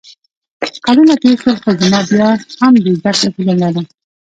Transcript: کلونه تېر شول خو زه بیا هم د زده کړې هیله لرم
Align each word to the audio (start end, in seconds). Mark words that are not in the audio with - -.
کلونه 0.85 1.13
تېر 1.21 1.35
شول 1.41 1.57
خو 1.63 1.71
زه 1.79 1.85
بیا 2.11 2.29
هم 2.61 2.73
د 2.83 2.87
زده 2.99 3.09
کړې 3.21 3.27
هیله 3.35 3.53
لرم 3.61 3.85